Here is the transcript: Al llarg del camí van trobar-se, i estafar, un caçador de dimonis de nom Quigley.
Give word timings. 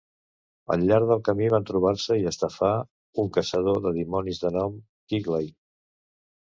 Al 0.75 0.85
llarg 0.91 1.11
del 1.11 1.21
camí 1.27 1.49
van 1.55 1.67
trobar-se, 1.67 2.17
i 2.23 2.27
estafar, 2.33 2.73
un 3.25 3.31
caçador 3.37 3.81
de 3.87 3.93
dimonis 4.01 4.43
de 4.47 4.57
nom 4.59 4.85
Quigley. 5.13 5.57